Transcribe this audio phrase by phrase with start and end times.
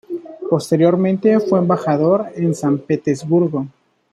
[0.49, 3.67] Posteriormente fue embajador en San Petersburgo.